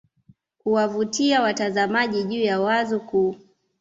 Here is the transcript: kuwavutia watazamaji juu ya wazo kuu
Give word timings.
kuwavutia 0.57 1.41
watazamaji 1.41 2.23
juu 2.23 2.41
ya 2.41 2.59
wazo 2.61 2.99
kuu 2.99 3.35